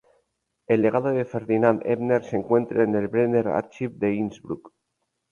[0.65, 4.73] El legado de Ferdinand Ebner se encuentra en el "Brenner-Archiv" de Innsbruck.